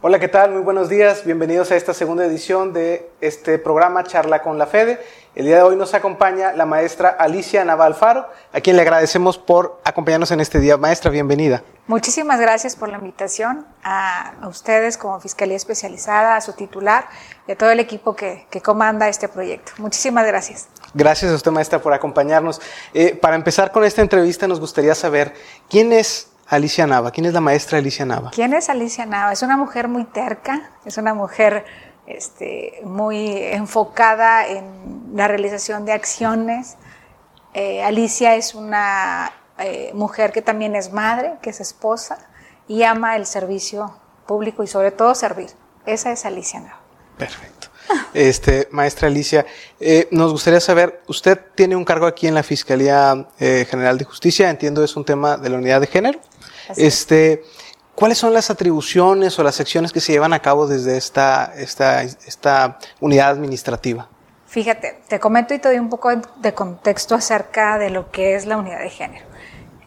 Hola, 0.00 0.20
¿qué 0.20 0.28
tal? 0.28 0.52
Muy 0.52 0.62
buenos 0.62 0.88
días. 0.88 1.24
Bienvenidos 1.24 1.72
a 1.72 1.76
esta 1.76 1.92
segunda 1.92 2.24
edición 2.24 2.72
de 2.72 3.10
este 3.20 3.58
programa 3.58 4.04
Charla 4.04 4.42
con 4.42 4.56
la 4.56 4.68
Fede. 4.68 5.00
El 5.34 5.46
día 5.46 5.56
de 5.56 5.62
hoy 5.62 5.74
nos 5.74 5.92
acompaña 5.92 6.52
la 6.52 6.66
maestra 6.66 7.08
Alicia 7.08 7.64
Navalfaro, 7.64 8.28
a 8.52 8.60
quien 8.60 8.76
le 8.76 8.82
agradecemos 8.82 9.38
por 9.38 9.80
acompañarnos 9.82 10.30
en 10.30 10.38
este 10.38 10.60
día. 10.60 10.76
Maestra, 10.76 11.10
bienvenida. 11.10 11.64
Muchísimas 11.88 12.38
gracias 12.38 12.76
por 12.76 12.90
la 12.90 12.98
invitación 12.98 13.66
a, 13.82 14.34
ustedes 14.48 14.96
como 14.96 15.18
Fiscalía 15.18 15.56
Especializada, 15.56 16.36
a 16.36 16.40
su 16.42 16.52
titular 16.52 17.08
y 17.48 17.52
a 17.52 17.58
todo 17.58 17.72
el 17.72 17.80
equipo 17.80 18.14
que, 18.14 18.46
comanda 18.62 19.08
este 19.08 19.28
proyecto. 19.28 19.72
Muchísimas 19.78 20.24
gracias. 20.24 20.68
Gracias 20.94 21.32
a 21.32 21.34
usted, 21.34 21.50
maestra, 21.50 21.82
por 21.82 21.92
acompañarnos. 21.92 22.60
Eh, 22.94 23.16
para 23.20 23.34
empezar 23.34 23.72
con 23.72 23.82
esta 23.82 24.00
entrevista, 24.00 24.46
nos 24.46 24.60
gustaría 24.60 24.94
saber 24.94 25.34
quién 25.68 25.92
es 25.92 26.28
Alicia 26.48 26.86
Nava. 26.86 27.10
¿Quién 27.10 27.26
es 27.26 27.34
la 27.34 27.40
maestra 27.40 27.78
Alicia 27.78 28.06
Nava? 28.06 28.30
¿Quién 28.30 28.54
es 28.54 28.68
Alicia 28.70 29.04
Nava? 29.04 29.32
Es 29.32 29.42
una 29.42 29.56
mujer 29.56 29.88
muy 29.88 30.04
terca, 30.04 30.70
es 30.84 30.96
una 30.96 31.12
mujer 31.12 31.64
este, 32.06 32.80
muy 32.84 33.36
enfocada 33.36 34.46
en 34.48 35.12
la 35.14 35.28
realización 35.28 35.84
de 35.84 35.92
acciones. 35.92 36.76
Eh, 37.52 37.82
Alicia 37.82 38.34
es 38.34 38.54
una 38.54 39.32
eh, 39.58 39.90
mujer 39.94 40.32
que 40.32 40.40
también 40.40 40.74
es 40.74 40.92
madre, 40.92 41.34
que 41.42 41.50
es 41.50 41.60
esposa 41.60 42.18
y 42.66 42.82
ama 42.82 43.16
el 43.16 43.26
servicio 43.26 43.98
público 44.26 44.62
y 44.62 44.66
sobre 44.66 44.90
todo 44.90 45.14
servir. 45.14 45.50
Esa 45.84 46.12
es 46.12 46.24
Alicia 46.24 46.60
Nava. 46.60 46.80
Perfecto. 47.18 47.57
Este, 48.14 48.68
maestra 48.70 49.08
Alicia, 49.08 49.46
eh, 49.80 50.08
nos 50.10 50.32
gustaría 50.32 50.60
saber, 50.60 51.02
usted 51.06 51.38
tiene 51.54 51.76
un 51.76 51.84
cargo 51.84 52.06
aquí 52.06 52.26
en 52.26 52.34
la 52.34 52.42
Fiscalía 52.42 53.28
eh, 53.38 53.66
General 53.70 53.96
de 53.98 54.04
Justicia, 54.04 54.50
entiendo 54.50 54.82
es 54.82 54.96
un 54.96 55.04
tema 55.04 55.36
de 55.36 55.48
la 55.50 55.58
unidad 55.58 55.80
de 55.80 55.86
género. 55.86 56.20
este, 56.76 57.44
¿Cuáles 57.94 58.18
son 58.18 58.32
las 58.32 58.48
atribuciones 58.48 59.38
o 59.38 59.42
las 59.42 59.58
acciones 59.60 59.92
que 59.92 60.00
se 60.00 60.12
llevan 60.12 60.32
a 60.32 60.40
cabo 60.40 60.66
desde 60.68 60.96
esta, 60.96 61.52
esta, 61.56 62.02
esta 62.02 62.78
unidad 63.00 63.30
administrativa? 63.30 64.08
Fíjate, 64.46 65.00
te 65.08 65.18
comento 65.18 65.52
y 65.52 65.58
te 65.58 65.68
doy 65.68 65.78
un 65.78 65.90
poco 65.90 66.10
de 66.36 66.54
contexto 66.54 67.14
acerca 67.14 67.76
de 67.76 67.90
lo 67.90 68.10
que 68.10 68.36
es 68.36 68.46
la 68.46 68.56
unidad 68.56 68.78
de 68.78 68.90
género. 68.90 69.26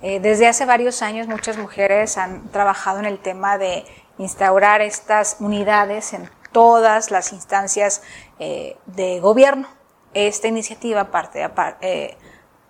Eh, 0.01 0.19
desde 0.19 0.47
hace 0.47 0.65
varios 0.65 1.01
años 1.01 1.27
muchas 1.27 1.57
mujeres 1.57 2.17
han 2.17 2.49
trabajado 2.49 2.99
en 2.99 3.05
el 3.05 3.19
tema 3.19 3.57
de 3.57 3.85
instaurar 4.17 4.81
estas 4.81 5.37
unidades 5.39 6.13
en 6.13 6.29
todas 6.51 7.11
las 7.11 7.33
instancias 7.33 8.01
eh, 8.39 8.77
de 8.85 9.19
gobierno. 9.19 9.67
Esta 10.13 10.47
iniciativa 10.47 11.11
parte 11.11 11.43
a, 11.43 11.77
eh, 11.81 12.17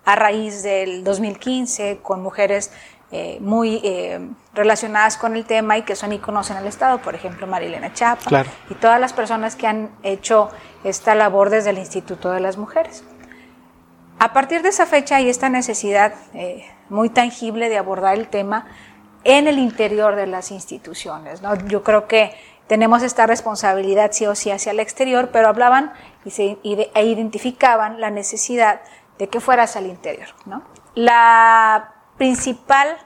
a 0.04 0.16
raíz 0.16 0.62
del 0.62 1.04
2015 1.04 2.00
con 2.02 2.22
mujeres 2.22 2.72
muy 3.40 3.82
relacionadas 4.54 5.18
con 5.18 5.36
el 5.36 5.44
tema 5.44 5.76
y 5.76 5.82
que 5.82 5.96
son 5.96 6.14
íconos 6.14 6.48
en 6.50 6.56
el 6.56 6.66
Estado, 6.66 7.02
por 7.02 7.14
ejemplo 7.14 7.46
Marilena 7.46 7.92
Chapa 7.92 8.46
y 8.70 8.74
todas 8.76 8.98
las 8.98 9.12
personas 9.12 9.54
que 9.54 9.66
han 9.66 9.90
hecho 10.02 10.48
esta 10.82 11.14
labor 11.14 11.50
desde 11.50 11.70
el 11.70 11.78
Instituto 11.78 12.30
de 12.30 12.40
las 12.40 12.56
Mujeres. 12.56 13.04
A 14.18 14.32
partir 14.32 14.62
de 14.62 14.68
esa 14.68 14.86
fecha 14.86 15.16
hay 15.16 15.28
esta 15.28 15.48
necesidad 15.48 16.14
eh, 16.32 16.64
muy 16.88 17.10
tangible 17.10 17.68
de 17.68 17.76
abordar 17.76 18.14
el 18.14 18.28
tema 18.28 18.66
en 19.24 19.48
el 19.48 19.58
interior 19.58 20.14
de 20.14 20.28
las 20.28 20.52
instituciones. 20.52 21.42
¿no? 21.42 21.56
Yo 21.66 21.82
creo 21.82 22.06
que 22.06 22.32
tenemos 22.72 23.02
esta 23.02 23.26
responsabilidad 23.26 24.12
sí 24.12 24.24
o 24.24 24.34
sí 24.34 24.50
hacia 24.50 24.72
el 24.72 24.80
exterior, 24.80 25.28
pero 25.30 25.48
hablaban 25.48 25.92
y 26.24 26.30
se, 26.30 26.56
e 26.64 27.04
identificaban 27.04 28.00
la 28.00 28.08
necesidad 28.08 28.80
de 29.18 29.28
que 29.28 29.40
fueras 29.40 29.76
al 29.76 29.84
interior. 29.84 30.28
¿no? 30.46 30.62
La 30.94 31.92
principal 32.16 32.96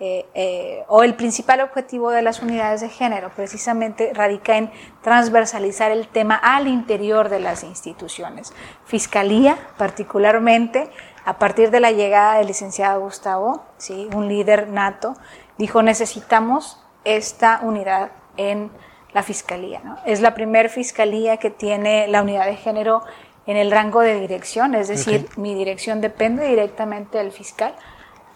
eh, 0.00 0.28
eh, 0.34 0.84
o 0.88 1.02
el 1.02 1.14
principal 1.14 1.62
objetivo 1.62 2.10
de 2.10 2.20
las 2.20 2.42
unidades 2.42 2.82
de 2.82 2.90
género 2.90 3.30
precisamente 3.34 4.12
radica 4.12 4.58
en 4.58 4.70
transversalizar 5.00 5.90
el 5.92 6.08
tema 6.08 6.34
al 6.34 6.68
interior 6.68 7.30
de 7.30 7.40
las 7.40 7.64
instituciones. 7.64 8.52
Fiscalía, 8.84 9.56
particularmente, 9.78 10.90
a 11.24 11.38
partir 11.38 11.70
de 11.70 11.80
la 11.80 11.90
llegada 11.90 12.34
del 12.34 12.48
licenciado 12.48 13.00
Gustavo, 13.00 13.64
¿sí? 13.78 14.10
un 14.14 14.28
líder 14.28 14.68
nato, 14.68 15.16
dijo 15.56 15.80
necesitamos 15.82 16.84
esta 17.04 17.60
unidad 17.62 18.10
en 18.36 18.70
la 19.12 19.22
fiscalía. 19.22 19.80
Es 20.04 20.20
la 20.20 20.34
primera 20.34 20.68
fiscalía 20.68 21.38
que 21.38 21.50
tiene 21.50 22.08
la 22.08 22.22
unidad 22.22 22.46
de 22.46 22.56
género 22.56 23.02
en 23.46 23.56
el 23.56 23.70
rango 23.70 24.00
de 24.00 24.20
dirección, 24.20 24.74
es 24.74 24.88
decir, 24.88 25.28
mi 25.36 25.54
dirección 25.54 26.00
depende 26.00 26.48
directamente 26.48 27.18
del 27.18 27.30
fiscal 27.30 27.74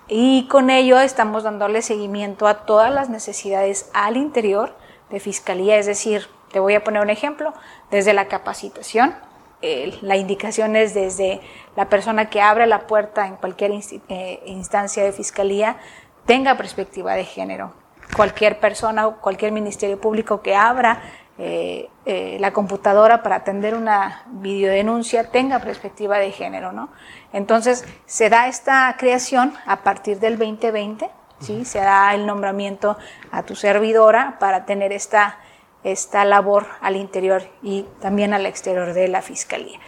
y 0.06 0.46
con 0.48 0.70
ello 0.70 1.00
estamos 1.00 1.42
dándole 1.42 1.82
seguimiento 1.82 2.46
a 2.46 2.64
todas 2.64 2.92
las 2.92 3.10
necesidades 3.10 3.90
al 3.92 4.16
interior 4.16 4.74
de 5.10 5.18
fiscalía, 5.18 5.76
es 5.78 5.86
decir, 5.86 6.28
te 6.52 6.60
voy 6.60 6.74
a 6.74 6.84
poner 6.84 7.02
un 7.02 7.10
ejemplo, 7.10 7.52
desde 7.90 8.12
la 8.12 8.28
capacitación, 8.28 9.14
la 9.62 10.16
indicación 10.16 10.74
es 10.74 10.94
desde 10.94 11.40
la 11.76 11.88
persona 11.88 12.30
que 12.30 12.40
abre 12.40 12.66
la 12.66 12.86
puerta 12.86 13.26
en 13.26 13.36
cualquier 13.36 13.72
eh, 14.08 14.42
instancia 14.46 15.04
de 15.04 15.12
fiscalía 15.12 15.76
tenga 16.24 16.56
perspectiva 16.56 17.14
de 17.14 17.24
género. 17.24 17.72
Cualquier 18.16 18.58
persona 18.58 19.06
o 19.06 19.16
cualquier 19.16 19.52
ministerio 19.52 20.00
público 20.00 20.42
que 20.42 20.54
abra 20.56 21.02
eh, 21.42 21.88
eh, 22.04 22.36
la 22.38 22.52
computadora 22.52 23.22
para 23.22 23.36
atender 23.36 23.74
una 23.74 24.24
videodenuncia 24.26 25.30
tenga 25.30 25.58
perspectiva 25.60 26.18
de 26.18 26.32
género, 26.32 26.72
¿no? 26.72 26.90
Entonces, 27.32 27.86
se 28.04 28.28
da 28.28 28.46
esta 28.46 28.94
creación 28.98 29.54
a 29.64 29.82
partir 29.82 30.18
del 30.20 30.36
2020, 30.36 31.08
¿sí? 31.40 31.64
Se 31.64 31.78
da 31.78 32.14
el 32.14 32.26
nombramiento 32.26 32.98
a 33.32 33.42
tu 33.44 33.56
servidora 33.56 34.36
para 34.38 34.66
tener 34.66 34.92
esta, 34.92 35.38
esta 35.82 36.26
labor 36.26 36.66
al 36.82 36.96
interior 36.96 37.42
y 37.62 37.86
también 38.00 38.34
al 38.34 38.44
exterior 38.44 38.92
de 38.92 39.08
la 39.08 39.22
Fiscalía. 39.22 39.78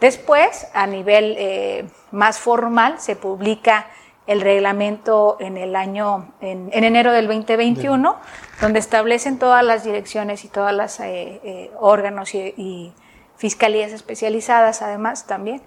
Después, 0.00 0.66
a 0.74 0.88
nivel 0.88 1.36
eh, 1.38 1.86
más 2.10 2.40
formal, 2.40 2.98
se 2.98 3.14
publica 3.14 3.86
el 4.26 4.40
reglamento 4.40 5.36
en 5.40 5.56
el 5.56 5.76
año, 5.76 6.32
en, 6.40 6.70
enero 6.72 7.12
del 7.12 7.26
2021, 7.26 8.16
donde 8.60 8.78
establecen 8.78 9.38
todas 9.38 9.64
las 9.64 9.84
direcciones 9.84 10.44
y 10.44 10.48
todas 10.48 10.74
las 10.74 10.98
eh, 11.00 11.40
eh, 11.44 11.70
órganos 11.78 12.34
y, 12.34 12.92
fiscalías 13.36 13.92
especializadas, 13.92 14.80
además 14.80 15.26
también, 15.26 15.60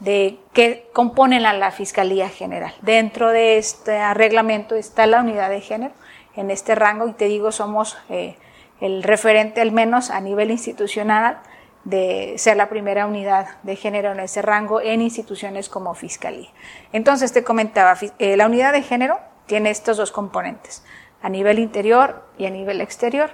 de 0.00 0.40
que 0.52 0.90
componen 0.92 1.46
a 1.46 1.52
la 1.52 1.70
Fiscalía 1.70 2.28
General. 2.28 2.74
Dentro 2.82 3.30
de 3.30 3.58
este 3.58 4.12
reglamento 4.14 4.74
está 4.74 5.06
la 5.06 5.20
unidad 5.20 5.48
de 5.48 5.60
género 5.60 5.94
en 6.34 6.50
este 6.50 6.74
rango 6.74 7.06
y 7.06 7.12
te 7.12 7.26
digo, 7.26 7.52
somos 7.52 7.96
eh, 8.08 8.36
el 8.80 9.04
referente 9.04 9.60
al 9.60 9.70
menos 9.70 10.10
a 10.10 10.20
nivel 10.20 10.50
institucional 10.50 11.38
de 11.84 12.34
ser 12.36 12.56
la 12.56 12.68
primera 12.68 13.06
unidad 13.06 13.60
de 13.62 13.76
género 13.76 14.12
en 14.12 14.20
ese 14.20 14.42
rango 14.42 14.80
en 14.80 15.02
instituciones 15.02 15.68
como 15.68 15.94
Fiscalía. 15.94 16.50
Entonces 16.92 17.32
te 17.32 17.42
comentaba, 17.42 17.96
eh, 18.18 18.36
la 18.36 18.46
unidad 18.46 18.72
de 18.72 18.82
género 18.82 19.18
tiene 19.46 19.70
estos 19.70 19.96
dos 19.96 20.12
componentes, 20.12 20.84
a 21.22 21.28
nivel 21.28 21.58
interior 21.58 22.24
y 22.38 22.46
a 22.46 22.50
nivel 22.50 22.80
exterior. 22.80 23.30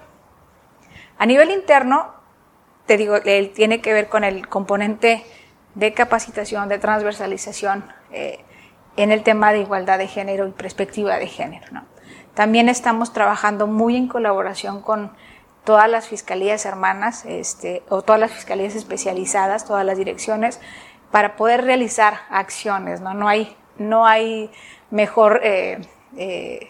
A 1.18 1.26
nivel 1.26 1.50
interno, 1.50 2.14
te 2.86 2.96
digo, 2.96 3.16
él 3.16 3.50
tiene 3.50 3.80
que 3.80 3.92
ver 3.92 4.08
con 4.08 4.24
el 4.24 4.48
componente 4.48 5.24
de 5.74 5.92
capacitación, 5.92 6.68
de 6.68 6.78
transversalización 6.78 7.84
eh, 8.12 8.44
en 8.96 9.12
el 9.12 9.22
tema 9.22 9.52
de 9.52 9.60
igualdad 9.60 9.98
de 9.98 10.08
género 10.08 10.46
y 10.46 10.52
perspectiva 10.52 11.18
de 11.18 11.26
género. 11.26 11.66
También 12.34 12.68
estamos 12.68 13.12
trabajando 13.12 13.66
muy 13.66 13.96
en 13.96 14.08
colaboración 14.08 14.80
con 14.80 15.12
todas 15.68 15.90
las 15.90 16.08
fiscalías 16.08 16.64
hermanas 16.64 17.26
este, 17.26 17.82
o 17.90 18.00
todas 18.00 18.18
las 18.18 18.30
fiscalías 18.30 18.74
especializadas, 18.74 19.66
todas 19.66 19.84
las 19.84 19.98
direcciones, 19.98 20.60
para 21.10 21.36
poder 21.36 21.62
realizar 21.62 22.20
acciones. 22.30 23.02
No, 23.02 23.12
no, 23.12 23.28
hay, 23.28 23.54
no 23.76 24.06
hay 24.06 24.50
mejor 24.90 25.42
eh, 25.44 25.86
eh, 26.16 26.68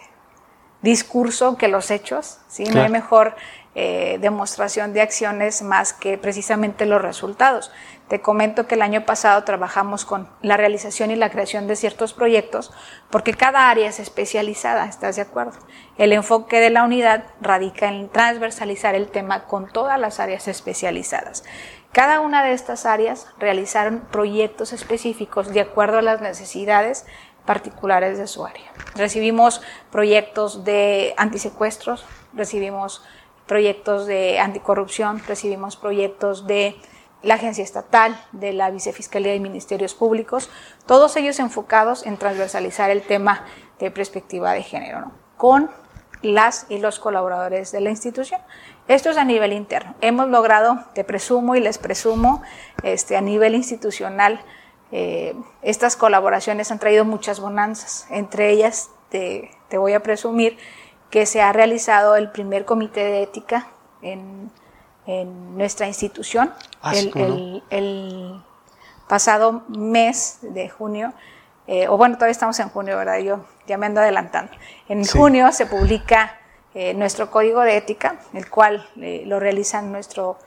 discurso 0.81 1.55
que 1.55 1.69
los 1.69 1.91
hechos, 1.91 2.39
¿sí? 2.49 2.65
no 2.65 2.81
hay 2.81 2.89
mejor 2.89 3.37
eh, 3.75 4.17
demostración 4.19 4.93
de 4.93 5.01
acciones 5.01 5.61
más 5.61 5.93
que 5.93 6.17
precisamente 6.17 6.85
los 6.85 7.01
resultados. 7.01 7.71
Te 8.07 8.21
comento 8.21 8.65
que 8.65 8.73
el 8.73 8.81
año 8.81 9.05
pasado 9.05 9.43
trabajamos 9.43 10.05
con 10.05 10.27
la 10.41 10.57
realización 10.57 11.11
y 11.11 11.15
la 11.15 11.29
creación 11.29 11.67
de 11.67 11.75
ciertos 11.75 12.13
proyectos 12.13 12.71
porque 13.11 13.35
cada 13.35 13.69
área 13.69 13.87
es 13.87 13.99
especializada, 13.99 14.85
¿estás 14.85 15.15
de 15.15 15.21
acuerdo? 15.21 15.59
El 15.97 16.13
enfoque 16.13 16.59
de 16.59 16.71
la 16.71 16.83
unidad 16.83 17.25
radica 17.39 17.87
en 17.87 18.09
transversalizar 18.09 18.95
el 18.95 19.09
tema 19.09 19.45
con 19.45 19.71
todas 19.71 19.99
las 19.99 20.19
áreas 20.19 20.47
especializadas. 20.47 21.43
Cada 21.91 22.19
una 22.21 22.43
de 22.43 22.53
estas 22.53 22.87
áreas 22.87 23.27
realizaron 23.37 24.01
proyectos 24.11 24.73
específicos 24.73 25.53
de 25.53 25.61
acuerdo 25.61 25.99
a 25.99 26.01
las 26.01 26.21
necesidades 26.21 27.05
particulares 27.45 28.17
de 28.17 28.27
su 28.27 28.45
área. 28.45 28.71
Recibimos 28.95 29.61
proyectos 29.91 30.63
de 30.63 31.13
antisecuestros, 31.17 32.05
recibimos 32.33 33.03
proyectos 33.49 34.05
de 34.05 34.39
anticorrupción, 34.39 35.21
recibimos 35.27 35.75
proyectos 35.75 36.47
de 36.47 36.77
la 37.21 37.33
Agencia 37.33 37.63
Estatal, 37.63 38.17
de 38.31 38.53
la 38.53 38.69
Vicefiscalía 38.69 39.35
y 39.35 39.41
Ministerios 39.41 39.93
Públicos, 39.93 40.49
todos 40.85 41.17
ellos 41.17 41.39
enfocados 41.39 42.05
en 42.05 42.15
transversalizar 42.15 42.91
el 42.91 43.01
tema 43.01 43.43
de 43.79 43.91
perspectiva 43.91 44.53
de 44.53 44.63
género, 44.63 45.11
con 45.35 45.69
las 46.21 46.67
y 46.69 46.77
los 46.77 46.99
colaboradores 46.99 47.71
de 47.71 47.81
la 47.81 47.89
institución. 47.89 48.39
Esto 48.87 49.09
es 49.09 49.17
a 49.17 49.25
nivel 49.25 49.51
interno. 49.51 49.95
Hemos 49.99 50.29
logrado, 50.29 50.85
te 50.93 51.03
presumo 51.03 51.55
y 51.55 51.59
les 51.59 51.77
presumo, 51.77 52.41
este, 52.83 53.17
a 53.17 53.21
nivel 53.21 53.55
institucional, 53.55 54.41
eh, 54.91 55.35
estas 55.61 55.95
colaboraciones 55.95 56.71
han 56.71 56.79
traído 56.79 57.03
muchas 57.03 57.39
bonanzas. 57.39 58.07
Entre 58.09 58.51
ellas, 58.51 58.89
te, 59.09 59.51
voy 59.71 59.93
a 59.93 60.01
presumir 60.01 60.57
que 61.09 61.25
se 61.25 61.41
ha 61.41 61.51
realizado 61.53 62.15
el 62.15 62.29
primer 62.29 62.65
comité 62.65 63.03
de 63.03 63.23
ética 63.23 63.67
en, 64.01 64.51
nuestra 65.55 65.87
institución. 65.87 66.53
Ah, 66.83 66.93
el, 66.95 68.43
pasado 69.07 69.63
mes 69.69 70.37
de 70.41 70.69
junio, 70.69 71.13
eh, 71.65 71.87
o 71.87 71.97
bueno, 71.97 72.13
todavía 72.13 72.33
estamos 72.33 72.59
en 72.59 72.69
junio, 72.69 72.95
¿verdad? 72.95 73.17
Yo 73.17 73.43
ya 73.65 73.75
me 73.79 73.87
ando 73.87 74.01
adelantando. 74.01 74.51
En 74.87 75.03
junio 75.03 75.51
se 75.51 75.65
publica 75.65 76.37
eh, 76.75 76.93
nuestro 76.93 77.31
código 77.31 77.61
de 77.61 77.77
ética, 77.77 78.19
el 78.35 78.47
cual 78.51 78.87
lo 78.95 79.39
realiza 79.39 79.81
nuestro 79.81 80.37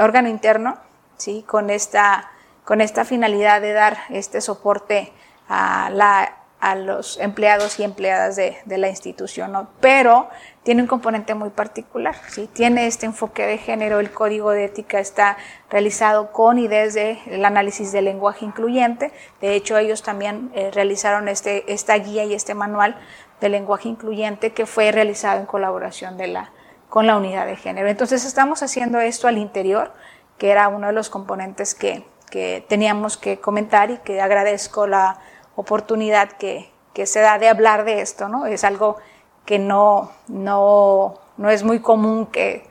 órgano 0.00 0.28
interno, 0.28 0.78
¿sí? 1.16 1.44
Con 1.46 1.70
esta 1.70 2.28
con 2.68 2.82
esta 2.82 3.06
finalidad 3.06 3.62
de 3.62 3.72
dar 3.72 3.96
este 4.10 4.42
soporte 4.42 5.10
a, 5.48 5.88
la, 5.88 6.36
a 6.60 6.74
los 6.74 7.18
empleados 7.18 7.78
y 7.78 7.84
empleadas 7.84 8.36
de, 8.36 8.56
de 8.64 8.78
la 8.78 8.88
institución, 8.88 9.68
pero 9.80 10.28
tiene 10.64 10.82
un 10.82 10.88
componente 10.88 11.34
muy 11.34 11.50
particular, 11.50 12.16
¿sí? 12.28 12.48
tiene 12.52 12.86
este 12.86 13.06
enfoque 13.06 13.46
de 13.46 13.58
género, 13.58 14.00
el 14.00 14.10
código 14.10 14.50
de 14.50 14.64
ética 14.64 14.98
está 14.98 15.36
realizado 15.70 16.32
con 16.32 16.58
y 16.58 16.66
desde 16.66 17.20
el 17.26 17.44
análisis 17.44 17.92
del 17.92 18.06
lenguaje 18.06 18.44
incluyente, 18.44 19.12
de 19.40 19.54
hecho 19.54 19.78
ellos 19.78 20.02
también 20.02 20.50
eh, 20.54 20.70
realizaron 20.72 21.28
este, 21.28 21.72
esta 21.72 21.94
guía 21.96 22.24
y 22.24 22.34
este 22.34 22.54
manual 22.54 22.96
de 23.40 23.48
lenguaje 23.48 23.88
incluyente 23.88 24.52
que 24.52 24.66
fue 24.66 24.90
realizado 24.90 25.38
en 25.40 25.46
colaboración 25.46 26.16
de 26.16 26.26
la, 26.26 26.50
con 26.88 27.06
la 27.06 27.16
unidad 27.16 27.46
de 27.46 27.56
género. 27.56 27.88
Entonces 27.88 28.24
estamos 28.24 28.62
haciendo 28.62 28.98
esto 29.00 29.28
al 29.28 29.38
interior, 29.38 29.92
que 30.38 30.50
era 30.50 30.68
uno 30.68 30.88
de 30.88 30.92
los 30.92 31.08
componentes 31.08 31.74
que, 31.74 32.04
que 32.30 32.64
teníamos 32.68 33.16
que 33.16 33.40
comentar 33.40 33.90
y 33.90 33.98
que 33.98 34.20
agradezco 34.20 34.86
la 34.86 35.20
oportunidad 35.58 36.30
que, 36.32 36.70
que 36.94 37.04
se 37.04 37.18
da 37.20 37.38
de 37.38 37.48
hablar 37.48 37.84
de 37.84 38.00
esto, 38.00 38.28
¿no? 38.28 38.46
Es 38.46 38.62
algo 38.62 38.96
que 39.44 39.58
no, 39.58 40.12
no, 40.28 41.14
no 41.36 41.50
es 41.50 41.64
muy 41.64 41.80
común 41.80 42.26
que, 42.26 42.64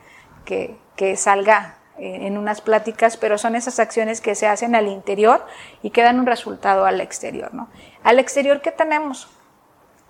que, 0.46 0.74
que 0.96 1.16
salga 1.16 1.74
en 1.98 2.38
unas 2.38 2.60
pláticas, 2.60 3.16
pero 3.16 3.38
son 3.38 3.56
esas 3.56 3.80
acciones 3.80 4.20
que 4.20 4.36
se 4.36 4.46
hacen 4.46 4.74
al 4.76 4.86
interior 4.86 5.44
y 5.82 5.90
que 5.90 6.02
dan 6.02 6.20
un 6.20 6.26
resultado 6.26 6.86
al 6.86 7.00
exterior. 7.00 7.52
¿no? 7.52 7.68
Al 8.04 8.20
exterior, 8.20 8.62
¿qué 8.62 8.70
tenemos? 8.70 9.28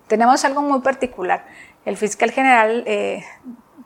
Tenemos 0.06 0.44
algo 0.44 0.60
muy 0.60 0.80
particular. 0.80 1.46
El 1.86 1.96
fiscal 1.96 2.30
general 2.30 2.84
eh, 2.86 3.24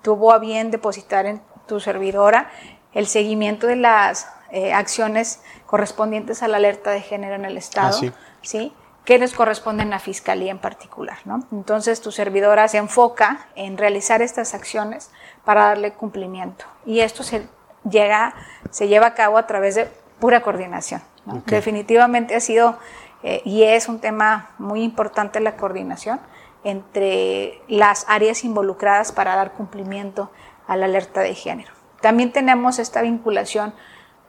tuvo 0.03 0.33
a 0.33 0.39
bien 0.39 0.73
depositar 0.73 1.27
en 1.27 1.41
tu 1.69 1.79
servidora 1.79 2.51
el 2.93 3.07
seguimiento 3.07 3.69
de 3.69 3.77
las 3.77 4.29
eh, 4.51 4.73
acciones 4.73 5.41
correspondientes 5.67 6.43
a 6.43 6.49
la 6.49 6.57
alerta 6.59 6.91
de 6.91 7.01
género 7.01 7.37
en 7.37 7.45
el 7.45 7.57
Estado, 7.57 7.97
ah, 8.03 8.13
sí. 8.43 8.75
Que 9.05 9.19
les 9.19 9.33
corresponden 9.33 9.89
a 9.89 9.97
la 9.97 9.99
Fiscalía 9.99 10.51
en 10.51 10.59
particular. 10.59 11.19
¿no? 11.25 11.45
Entonces, 11.53 12.01
tu 12.01 12.13
servidora 12.13 12.69
se 12.69 12.79
enfoca 12.79 13.47
en 13.57 13.77
realizar 13.77 14.23
estas 14.23 14.55
acciones 14.55 15.11
para 15.45 15.67
darle 15.67 15.93
cumplimiento. 15.93 16.65
Y 16.87 17.01
esto 17.01 17.23
se, 17.23 17.47
llega, 17.89 18.35
se 18.71 18.89
lleva 18.89 19.09
a 19.09 19.15
cabo 19.15 19.39
a 19.39 19.47
través 19.47 19.75
de 19.75 19.89
pura 20.21 20.43
coordinación. 20.43 21.03
Definitivamente 21.47 22.35
ha 22.35 22.41
sido 22.41 22.79
eh, 23.23 23.43
y 23.45 23.63
es 23.63 23.89
un 23.89 24.01
tema 24.01 24.51
muy 24.59 24.83
importante 24.83 25.39
la 25.41 25.57
coordinación 25.57 26.21
entre 26.65 27.61
las 27.69 28.07
áreas 28.09 28.45
involucradas 28.45 29.13
para 29.13 29.37
dar 29.37 29.53
cumplimiento 29.53 30.31
a 30.67 30.77
la 30.77 30.87
alerta 30.87 31.21
de 31.21 31.35
género. 31.35 31.73
También 32.01 32.33
tenemos 32.33 32.79
esta 32.79 33.03
vinculación 33.03 33.75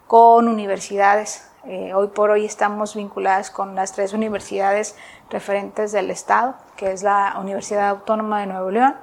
con 0.07 0.47
universidades. 0.47 1.49
Eh, 1.65 1.93
hoy 1.93 2.07
por 2.07 2.29
hoy 2.29 2.45
estamos 2.45 2.95
vinculadas 2.95 3.49
con 3.49 3.73
las 3.75 3.93
tres 3.93 4.13
universidades 4.13 4.97
referentes 5.29 5.91
del 5.93 6.11
Estado, 6.11 6.55
que 6.75 6.91
es 6.91 7.03
la 7.03 7.35
Universidad 7.39 7.89
Autónoma 7.89 8.41
de 8.41 8.47
Nuevo 8.47 8.69
León, 8.69 8.95